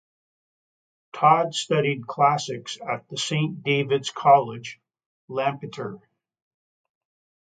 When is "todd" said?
1.13-1.53